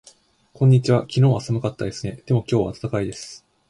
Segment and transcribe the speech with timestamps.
[0.55, 1.01] こんにちは。
[1.01, 2.23] 昨日は寒かったですね。
[2.25, 3.45] でも今日は暖かいです。